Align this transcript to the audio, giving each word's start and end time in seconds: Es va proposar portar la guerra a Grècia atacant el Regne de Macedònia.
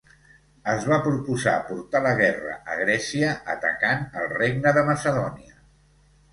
Es 0.71 0.87
va 0.91 0.97
proposar 1.07 1.53
portar 1.67 2.01
la 2.07 2.15
guerra 2.21 2.57
a 2.73 2.79
Grècia 2.81 3.37
atacant 3.57 4.05
el 4.25 4.29
Regne 4.35 4.77
de 4.81 4.89
Macedònia. 4.93 5.59